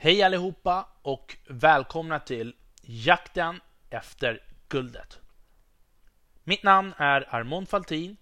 [0.00, 3.60] Hej allihopa och välkomna till Jakten
[3.90, 5.20] efter guldet.
[6.44, 8.16] Mitt namn är Armond Faltin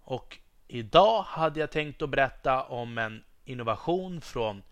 [0.00, 4.62] och idag hade jag tänkt att berätta om en innovation från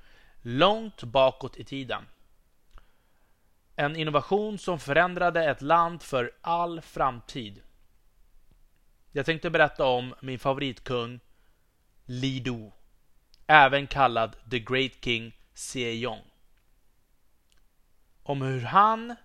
[0.42, 2.04] långt bakåt i tiden.
[3.76, 7.62] En innovation som förändrade ett land för all framtid.
[9.12, 11.20] Jag tänkte berätta om min favoritkung
[12.04, 12.70] Li Du,
[13.46, 16.31] även kallad The Great King Sejong.
[18.22, 19.16] Om hur han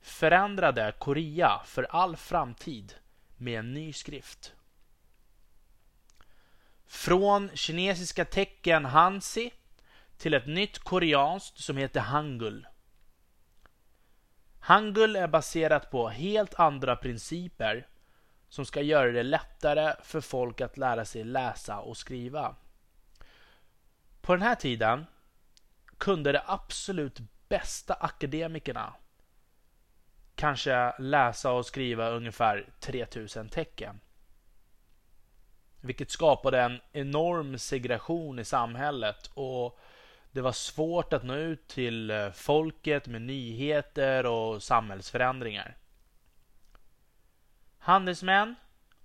[0.00, 2.94] förändrade Korea för all framtid
[3.36, 4.52] med en ny skrift.
[6.86, 9.52] Från kinesiska tecken Hansi
[10.16, 12.66] till ett nytt koreanskt som heter Hangul.
[14.60, 17.86] Hangul är baserat på helt andra principer
[18.48, 22.56] som ska göra det lättare för folk att lära sig läsa och skriva.
[24.20, 25.06] På den här tiden
[25.98, 28.94] kunde det absolut bästa akademikerna
[30.34, 34.00] kanske läsa och skriva ungefär 3000 tecken.
[35.80, 39.78] Vilket skapade en enorm segregation i samhället och
[40.30, 45.76] det var svårt att nå ut till eh, folket med nyheter och samhällsförändringar.
[47.78, 48.54] Handelsmän,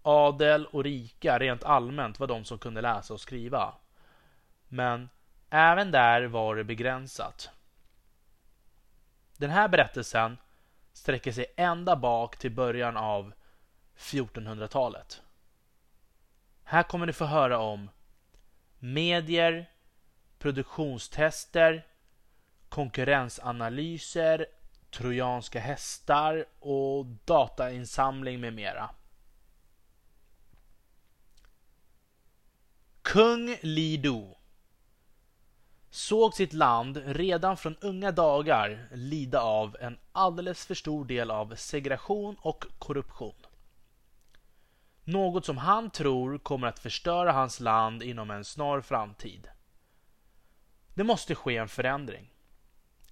[0.01, 3.73] adel och rika rent allmänt var de som kunde läsa och skriva.
[4.67, 5.09] Men
[5.49, 7.49] även där var det begränsat.
[9.43, 10.37] Den här berättelsen
[10.93, 13.33] sträcker sig ända bak till början av
[13.97, 15.21] 1400-talet.
[16.63, 17.89] Här kommer ni få höra om
[18.79, 19.69] medier,
[20.39, 21.87] produktionstester,
[22.69, 24.45] konkurrensanalyser,
[24.91, 28.89] trojanska hästar och datainsamling med mera.
[33.01, 34.33] Kung Lidu
[35.93, 41.55] såg sitt land redan från unga dagar lida av en alldeles för stor del av
[41.55, 43.35] segregation och korruption.
[45.03, 49.47] Något som han tror kommer att förstöra hans land inom en snar framtid.
[50.93, 52.29] Det måste ske en förändring.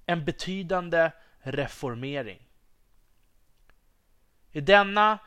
[0.06, 2.48] En betydande reformering.
[4.52, 5.20] I denna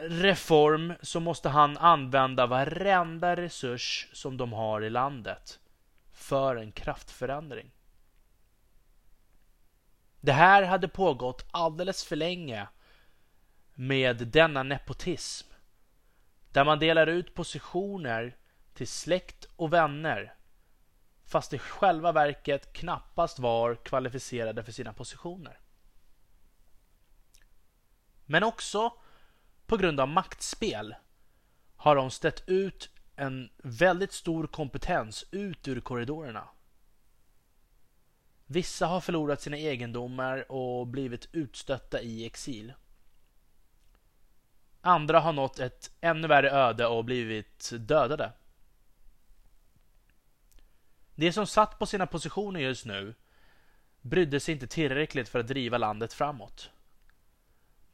[0.00, 5.60] reform så måste han använda varenda resurs som de har i landet
[6.24, 7.70] för en kraftförändring.
[10.20, 12.68] Det här hade pågått alldeles för länge
[13.74, 15.48] med denna nepotism
[16.52, 18.36] där man delar ut positioner
[18.74, 20.34] till släkt och vänner
[21.24, 25.58] fast i själva verket knappast var kvalificerade för sina positioner.
[28.24, 28.92] Men också
[29.66, 30.94] på grund av maktspel
[31.76, 36.48] har de stött ut en väldigt stor kompetens ut ur korridorerna.
[38.46, 42.72] Vissa har förlorat sina egendomar och blivit utstötta i exil.
[44.80, 48.32] Andra har nått ett ännu värre öde och blivit dödade.
[51.14, 53.14] De som satt på sina positioner just nu
[54.00, 56.70] brydde sig inte tillräckligt för att driva landet framåt.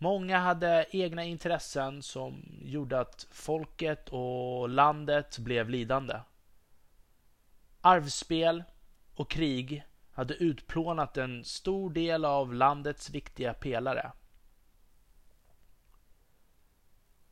[0.02, 6.20] Många hade egna intressen som gjorde att folket och landet blev lidande.
[7.80, 8.64] Arvspel
[9.14, 14.12] och krig hade utplånat en stor del av landets viktiga pelare.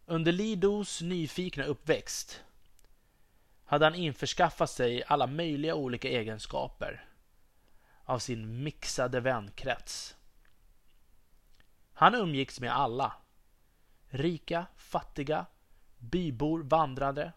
[0.07, 2.45] Under Lidos nyfikna uppväxt
[3.65, 7.05] hade han införskaffat sig alla möjliga olika egenskaper
[8.05, 10.18] av sin mixade vänkrets.
[11.99, 13.13] Han umgicks med alla.
[14.09, 15.47] Rika, fattiga,
[15.99, 17.33] bybor, vandrare,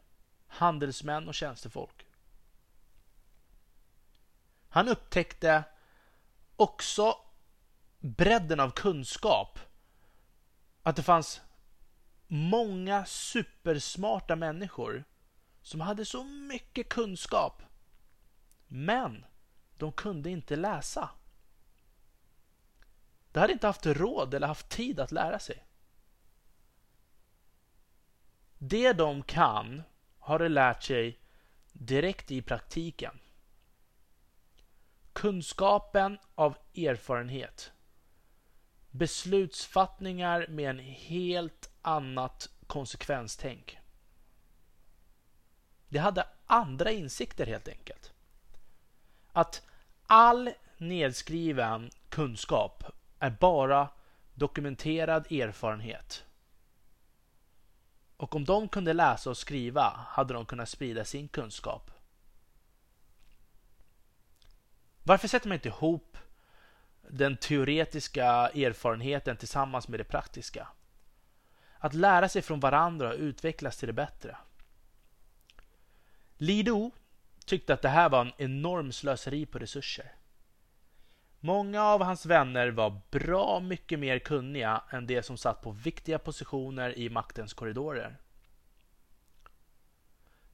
[0.48, 2.08] handelsmän och tjänstefolk.
[4.70, 5.64] Han upptäckte
[6.56, 7.16] också
[8.00, 9.60] bredden av kunskap.
[10.84, 11.42] Att det fanns
[12.28, 15.04] många supersmarta människor
[15.62, 17.62] som hade så mycket kunskap.
[18.68, 19.26] Men
[19.78, 21.09] de kunde inte läsa.
[23.32, 25.66] De hade inte haft råd eller haft tid att lära sig.
[28.58, 29.84] Det de kan
[30.20, 31.20] har de lärt sig
[31.74, 33.20] direkt i praktiken.
[35.14, 37.72] Kunskapen av erfarenhet.
[38.90, 43.78] Beslutsfattningar med en helt annat konsekvenstänk.
[45.90, 48.14] De hade andra insikter helt enkelt.
[49.32, 49.66] Att
[50.08, 52.84] all nedskriven kunskap
[53.22, 53.90] är bara
[54.34, 56.26] dokumenterad erfarenhet.
[58.18, 61.91] Och om de kunde läsa och skriva hade de kunnat sprida sin kunskap.
[65.03, 66.18] Varför sätter man inte ihop
[67.02, 70.68] den teoretiska erfarenheten tillsammans med det praktiska?
[71.78, 74.38] Att lära sig från varandra och utvecklas till det bättre.
[76.38, 76.91] Lido
[77.46, 80.16] tyckte att det här var en enorm slöseri på resurser.
[81.43, 86.20] Många av hans vänner var bra mycket mer kunniga än de som satt på viktiga
[86.20, 88.17] positioner i maktens korridorer.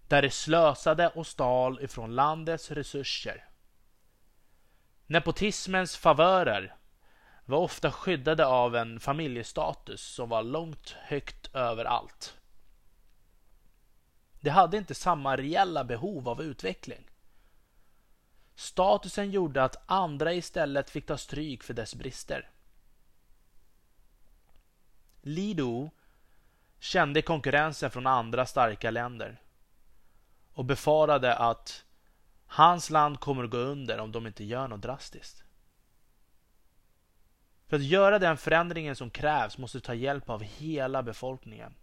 [0.08, 3.46] Där de slösade och stal ifrån landets resurser.
[5.08, 6.76] Nepotismens favörer
[7.46, 12.38] var ofta skyddade av en familjestatus som var långt högt över allt.
[14.40, 17.07] De hade inte samma reella behov av utveckling.
[18.58, 22.50] Statusen gjorde att andra istället fick ta stryk för dess brister.
[25.22, 25.90] Lido
[26.80, 29.42] kände konkurrensen från andra starka länder
[30.54, 31.86] och befarade att
[32.46, 35.44] hans land kommer att gå under om de inte gör något drastiskt.
[37.68, 41.76] För att göra den förändringen som krävs måste du ta hjälp av hela befolkningen.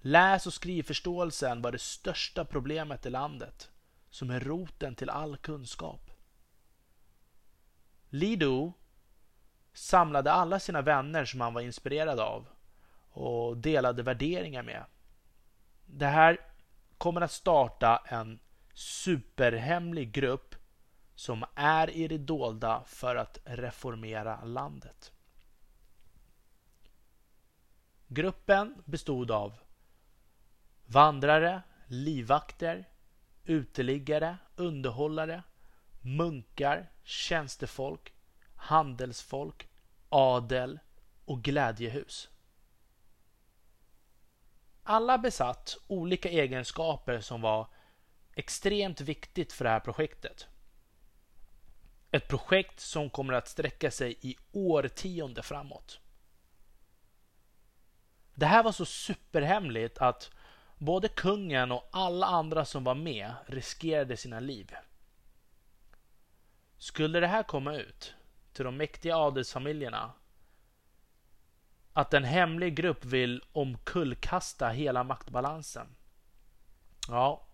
[0.00, 3.70] Läs och skrivförståelsen var det största problemet i landet
[4.16, 6.10] som är roten till all kunskap.
[8.08, 8.72] Lido
[9.72, 12.48] samlade alla sina vänner som han var inspirerad av
[13.10, 14.84] och delade värderingar med.
[15.86, 16.38] Det här
[16.98, 18.38] kommer att starta en
[18.74, 20.54] superhemlig grupp
[21.14, 25.12] som är i det dolda för att reformera landet.
[28.06, 29.58] Gruppen bestod av
[30.86, 32.88] vandrare, livvakter,
[33.46, 35.42] uteliggare, underhållare,
[36.00, 38.12] munkar, tjänstefolk,
[38.54, 39.68] handelsfolk,
[40.08, 40.78] adel
[41.24, 42.28] och glädjehus.
[44.82, 47.66] Alla besatt olika egenskaper som var
[48.34, 50.46] extremt viktigt för det här projektet.
[52.10, 56.00] Ett projekt som kommer att sträcka sig i årtionde framåt.
[58.34, 60.30] Det här var så superhemligt att
[60.78, 64.74] Både kungen och alla andra som var med riskerade sina liv.
[66.78, 68.14] Skulle det här komma ut
[68.52, 70.12] till de mäktiga adelsfamiljerna
[71.92, 75.86] att en hemlig grupp vill omkullkasta hela maktbalansen.
[77.08, 77.46] Ja,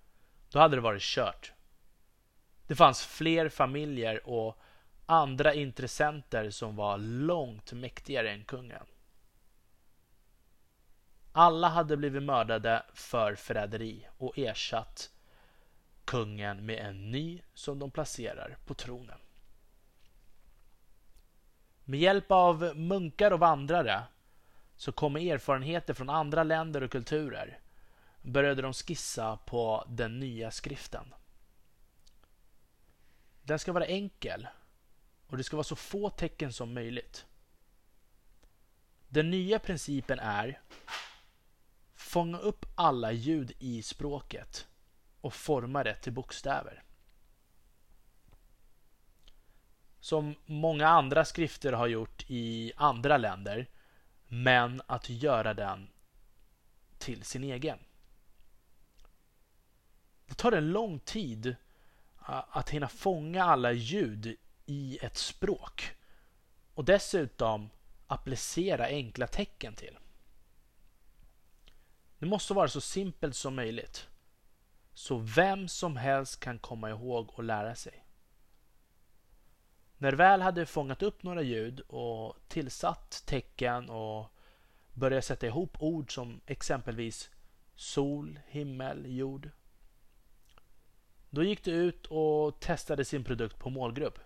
[0.51, 1.53] då hade det varit kört.
[2.67, 4.59] Det fanns fler familjer och
[5.07, 8.87] andra intressenter som var långt mäktigare än kungen.
[11.33, 15.11] Alla hade blivit mördade för förräderi och ersatt
[16.05, 19.19] kungen med en ny som de placerar på tronen.
[21.85, 24.03] Med hjälp av munkar och vandrare
[24.77, 27.59] så kommer erfarenheter från andra länder och kulturer
[28.23, 31.15] började de skissa på den nya skriften.
[33.43, 34.49] Den ska vara enkel
[35.27, 37.27] och det ska vara så få tecken som möjligt.
[39.09, 40.61] Den nya principen är
[42.13, 44.69] Fånga upp alla ljud i språket
[45.21, 46.83] och forma det till bokstäver.
[50.01, 53.67] Som många andra skrifter har gjort i andra länder,
[54.29, 55.89] men att göra den
[56.99, 57.79] till sin egen.
[60.27, 61.57] Det tar en lång tid
[62.49, 64.37] att hinna fånga alla ljud
[64.67, 65.97] i ett språk
[66.75, 67.71] och dessutom
[68.07, 69.99] applicera enkla tecken till.
[72.23, 74.09] Det måste vara så simpelt som möjligt.
[74.95, 78.05] Så vem som helst kan komma ihåg och lära sig.
[79.99, 84.35] När väl hade fångat upp några ljud och tillsatt tecken och
[84.93, 87.31] börjat sätta ihop ord som exempelvis
[87.75, 89.51] sol, himmel, jord.
[91.31, 94.19] Då gick det ut och testade sin produkt på målgrupp.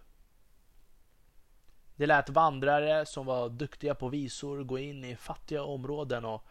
[1.95, 6.47] Det lät vandrare som var duktiga på visor gå in i fattiga områden och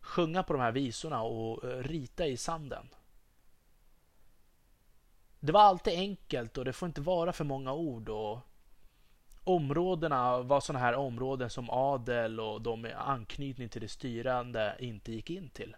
[0.00, 2.88] sjunga på de här visorna och eh, rita i sanden.
[5.40, 8.08] Det var alltid enkelt och det får inte vara för många ord.
[8.08, 8.40] och
[9.44, 15.12] Områdena var sådana här områden som adel och de med anknytning till det styrande inte
[15.12, 15.76] gick in till.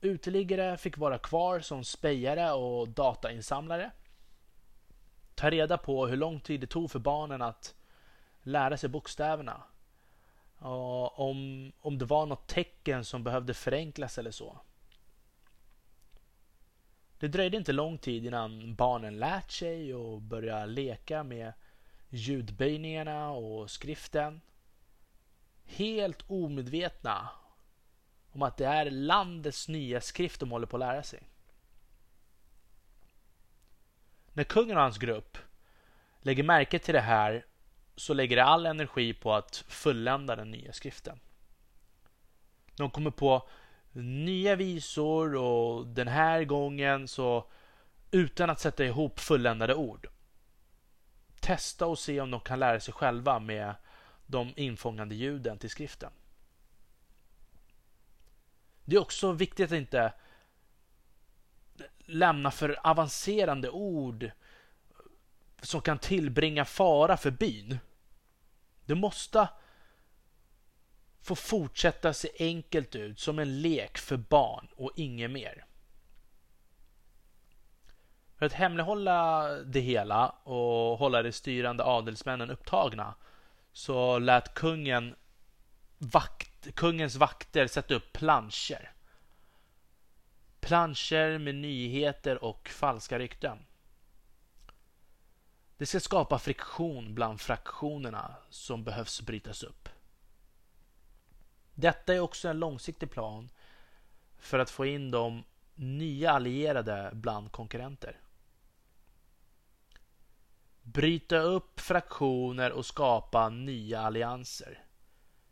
[0.00, 3.90] Uteliggare fick vara kvar som spejare och datainsamlare.
[5.34, 7.74] Ta reda på hur lång tid det tog för barnen att
[8.42, 9.62] lära sig bokstäverna
[10.64, 14.60] om, om det var något tecken som behövde förenklas eller så.
[17.18, 21.52] Det dröjde inte lång tid innan barnen lärt sig och började leka med
[22.08, 24.40] ljudböjningarna och skriften.
[25.64, 27.28] Helt omedvetna
[28.32, 31.28] om att det är landets nya skrift de håller på att lära sig.
[34.32, 35.38] När kungen och hans grupp
[36.20, 37.46] lägger märke till det här
[37.96, 41.20] så lägger de all energi på att fullända den nya skriften.
[42.76, 43.48] De kommer på
[43.92, 47.50] nya visor och den här gången så
[48.10, 50.06] utan att sätta ihop fulländade ord.
[51.40, 53.74] Testa och se om de kan lära sig själva med
[54.26, 56.12] de infångande ljuden till skriften.
[58.84, 60.12] Det är också viktigt att inte
[61.98, 64.30] lämna för avancerande ord
[65.64, 67.78] som kan tillbringa fara för byn.
[68.86, 69.48] Det måste
[71.20, 75.64] få fortsätta se enkelt ut som en lek för barn och inget mer.
[78.36, 83.14] För att hemlighålla det hela och hålla de styrande adelsmännen upptagna
[83.72, 85.14] så lät kungen
[85.98, 88.92] vakt, kungens vakter sätta upp planscher.
[90.60, 93.58] Planscher med nyheter och falska rykten.
[95.76, 99.88] Det ska skapa friktion bland fraktionerna som behövs brytas upp.
[101.74, 103.50] Detta är också en långsiktig plan
[104.38, 108.20] för att få in de nya allierade bland konkurrenter.
[110.82, 114.84] Bryta upp fraktioner och skapa nya allianser.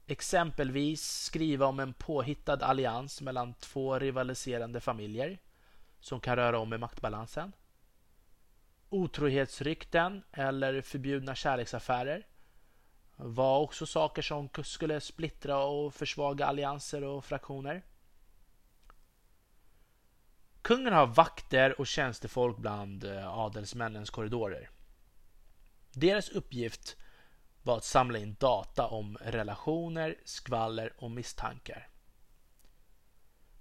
[0.07, 5.39] Exempelvis skriva om en påhittad allians mellan två rivaliserande familjer
[6.01, 7.53] som kan röra om i maktbalansen.
[8.93, 12.27] Otrohetsrykten eller förbjudna kärleksaffärer
[13.17, 17.83] var också saker som skulle splittra och försvaga allianser och fraktioner.
[20.63, 24.71] Kungen har vakter och tjänstefolk bland eh, adelsmännens korridorer.
[25.93, 26.97] Deras uppgift
[27.63, 31.89] var att samla in data om relationer, skvaller och misstankar.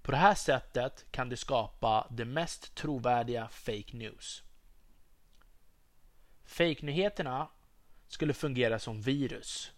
[0.02, 4.44] På det här sättet kan du skapa det mest trovärdiga fake news.
[6.52, 7.48] Fejknyheterna
[8.08, 9.72] skulle fungera som virus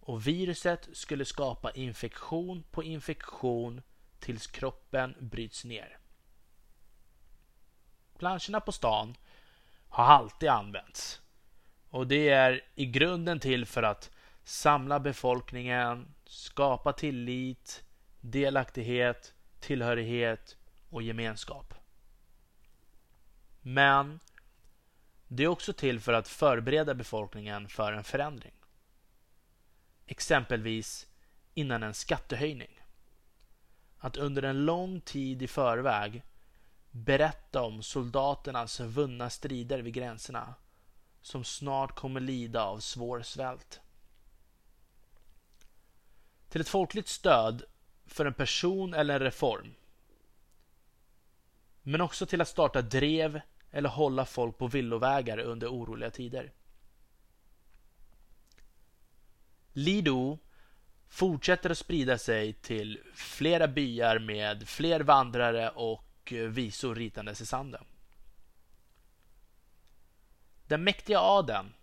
[0.00, 3.82] och viruset skulle skapa infektion på infektion
[4.18, 5.98] tills kroppen bryts ner.
[8.18, 9.16] Planscherna på stan
[9.88, 11.20] har alltid använts
[11.88, 14.10] och det är i grunden till för att
[14.44, 17.84] samla befolkningen, skapa tillit,
[18.20, 20.56] delaktighet, tillhörighet
[20.90, 21.74] och gemenskap.
[23.60, 24.20] Men
[25.34, 28.52] det är också till för att förbereda befolkningen för en förändring.
[30.06, 31.06] Exempelvis
[31.54, 32.80] innan en skattehöjning.
[33.98, 36.22] Att under en lång tid i förväg
[36.90, 40.54] berätta om soldaternas vunna strider vid gränserna
[41.22, 43.80] som snart kommer lida av svår svält.
[46.48, 47.62] Till ett folkligt stöd
[48.06, 49.74] för en person eller en reform.
[51.82, 53.40] Men också till att starta drev
[53.72, 56.52] eller hålla folk på villovägar under oroliga tider.
[59.72, 60.38] Lido
[61.08, 67.84] fortsätter att sprida sig till flera byar med fler vandrare och visor ritandes i sanden.
[70.66, 71.74] Den mäktiga adeln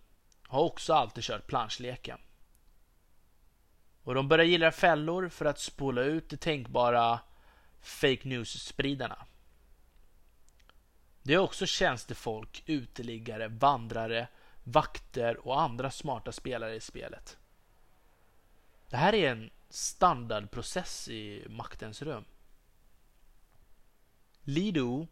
[0.42, 2.18] har också alltid kört planschleken.
[4.02, 7.20] Och de börjar gilla fällor för att spola ut de tänkbara
[7.80, 9.26] fake news-spridarna.
[11.30, 14.28] Det är också tjänstefolk, uteliggare, vandrare,
[14.64, 17.38] vakter och andra smarta spelare i spelet.
[18.88, 22.24] Det här är en standardprocess i maktens rum.
[24.40, 25.06] Lido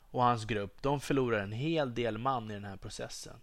[0.00, 3.40] och hans grupp de förlorar en hel del man i den här processen.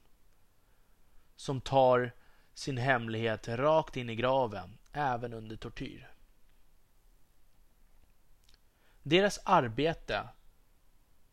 [1.35, 2.11] Som tar
[2.53, 6.11] sin hemlighet rakt in i graven, även under tortyr.
[9.03, 10.29] Deras arbete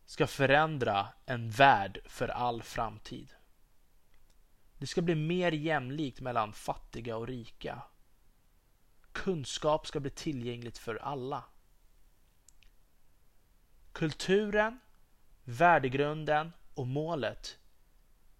[0.07, 3.33] ska förändra en värld för all framtid.
[4.77, 7.81] Det ska bli mer jämlikt mellan fattiga och rika.
[9.11, 11.43] Kunskap ska bli tillgängligt för alla.
[13.91, 14.79] Kulturen,
[15.43, 17.57] värdegrunden och målet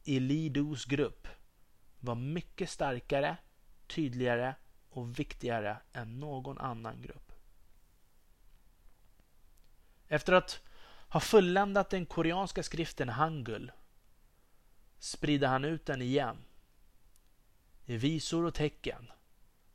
[0.04, 1.28] i Lidos grupp
[2.00, 3.38] var mycket starkare,
[3.88, 4.56] tydligare
[4.90, 7.32] och viktigare än någon annan grupp.
[10.08, 10.67] Efter att
[11.10, 13.72] har fulländat den koreanska skriften hangul
[15.00, 16.38] sprider han ut den igen
[17.86, 19.12] i visor och tecken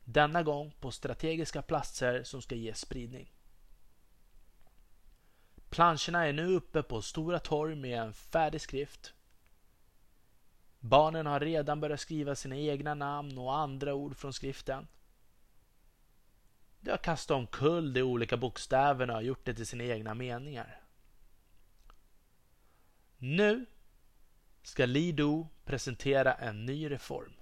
[0.05, 3.33] denna gång på strategiska platser som ska ge spridning.
[5.71, 9.15] Planscherna är nu uppe på stora torg med en färdig skrift.
[10.81, 14.89] Barnen har redan börjat skriva sina egna namn och andra ord från skriften.
[16.81, 20.82] De har kastat omkull de olika bokstäverna och gjort det till sina egna meningar.
[23.25, 23.67] Nu
[24.63, 27.33] ska Lido presentera en ny reform.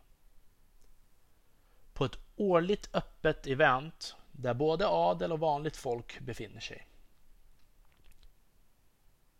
[1.92, 6.86] På ett årligt öppet event där både adel och vanligt folk befinner sig.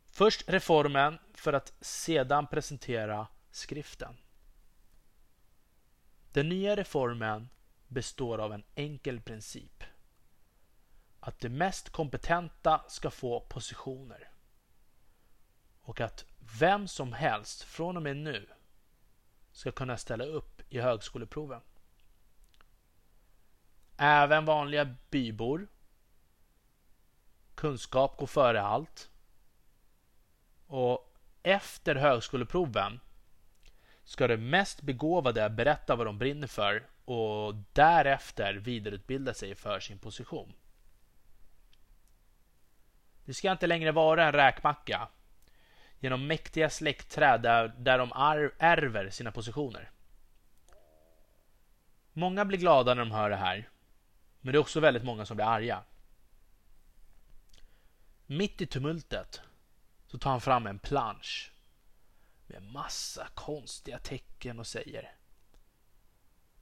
[0.07, 4.17] Först reformen för att sedan presentera skriften.
[6.33, 7.49] Den nya reformen
[7.89, 9.85] består av en enkel princip.
[11.21, 14.31] Att de mest kompetenta ska få positioner.
[15.83, 18.49] Och att vem som helst från och med nu
[19.53, 21.61] ska kunna ställa upp i högskoleproven.
[23.97, 25.69] Även vanliga bybor.
[27.55, 29.11] Kunskap går före allt.
[30.67, 33.01] Och efter högskoleproven
[34.05, 39.99] ska de mest begåvade berätta vad de brinner för och därefter vidareutbilda sig för sin
[39.99, 40.53] position.
[43.25, 45.09] Det ska inte längre vara en räkmacka
[46.01, 48.13] genom mäktiga släktträd där, där de
[48.59, 49.91] ärver sina positioner.
[52.13, 53.69] Många blir glada när de hör det här,
[54.41, 55.83] men det är också väldigt många som blir arga.
[58.27, 59.41] Mitt i tumultet
[60.07, 61.53] så tar han fram en plansch
[62.47, 65.15] med massa konstiga tecken och säger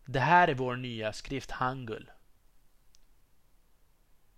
[0.05, 2.11] Det här är vår nya skrift Hangul.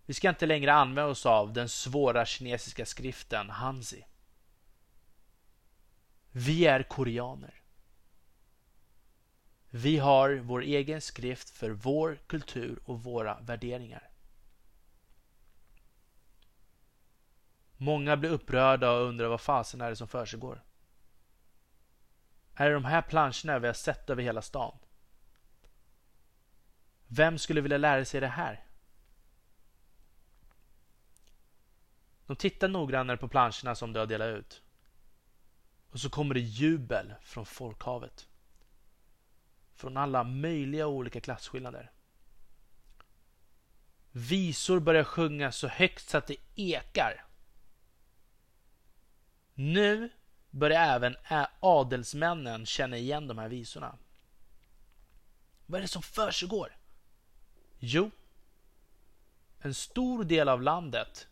[0.07, 4.05] Vi ska inte längre använda oss av den svåra kinesiska skriften Hanzi.
[6.33, 7.55] Vi är koreaner.
[9.71, 14.11] Vi har vår egen skrift för vår kultur och våra värderingar.
[17.77, 20.63] Många blir upprörda och undrar vad fasen är det som försiggår.
[22.55, 24.79] Är det de här planscherna vi har sett över hela stan?
[27.07, 28.65] Vem skulle vilja lära sig det här?
[32.27, 34.63] De tittar noggrannare på planscherna som du har delat ut.
[35.91, 38.29] Och så kommer det jubel från folkhavet.
[39.75, 41.91] Från alla möjliga olika klasskillnader.
[44.13, 47.25] Visor börjar sjunga så högt så att det ekar.
[49.55, 50.11] Nu
[50.51, 51.17] börjar även
[51.61, 53.99] adelsmännen känna igen de här visorna.
[55.67, 56.77] Vad är det som försiggår?
[57.79, 58.11] Jo,
[59.59, 61.29] en stor del av landet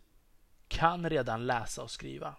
[0.68, 2.34] kan redan läsa och skriva.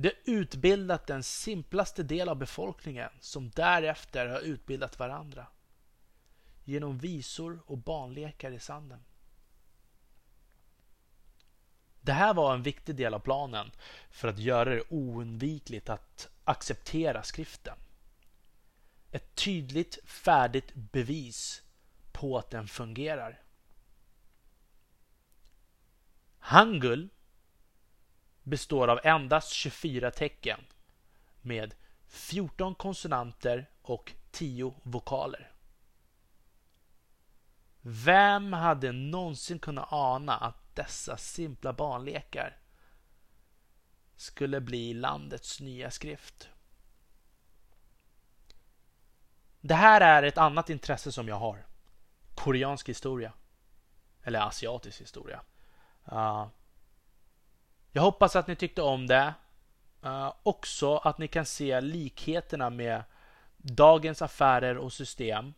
[0.00, 5.46] Det har utbildat den simplaste del av befolkningen som därefter har utbildat varandra.
[6.64, 9.04] Genom visor och barnlekar i sanden.
[12.00, 13.70] Det här var en viktig del av planen
[14.10, 17.78] för att göra det oundvikligt att acceptera skriften.
[19.10, 21.62] Ett tydligt, färdigt bevis
[22.12, 23.42] på att den fungerar.
[26.38, 27.08] Hangul
[28.48, 30.60] består av endast 24 tecken
[31.40, 31.74] med
[32.06, 35.52] 14 konsonanter och 10 vokaler.
[37.80, 42.58] Vem hade någonsin kunnat ana att dessa simpla barnlekar
[44.16, 46.48] skulle bli landets nya skrift?
[49.60, 51.66] Det här är ett annat intresse som jag har.
[52.34, 53.32] Koreansk historia.
[54.22, 55.40] Eller asiatisk historia.
[56.12, 56.46] Uh,
[57.98, 59.34] jag hoppas att ni tyckte om det.
[60.04, 63.02] Uh, också att ni kan se likheterna med
[63.56, 65.54] dagens affärer och system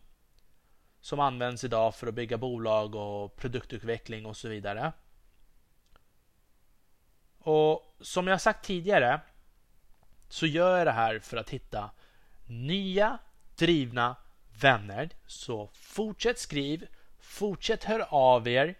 [1.01, 4.93] som används idag för att bygga bolag och produktutveckling och så vidare.
[7.39, 9.19] Och som jag sagt tidigare
[10.29, 11.91] så gör jag det här för att hitta
[12.45, 13.17] nya
[13.55, 14.15] drivna
[14.61, 15.09] vänner.
[15.27, 16.87] Så fortsätt skriv,
[17.19, 18.75] fortsätt hör av er.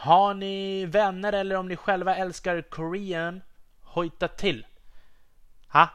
[0.00, 3.42] Har ni vänner eller om ni själva älskar Korean,
[3.82, 4.66] hojta till.
[5.68, 5.88] Ha?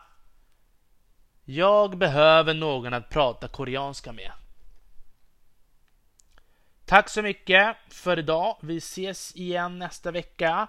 [1.44, 4.32] Jag behöver någon att prata koreanska med.
[6.86, 8.58] Tack så mycket för idag.
[8.62, 10.68] Vi ses igen nästa vecka.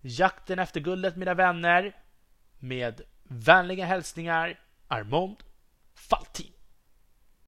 [0.00, 1.96] Jakten efter guldet mina vänner.
[2.58, 5.36] Med vänliga hälsningar Armond
[5.94, 6.51] Faltin.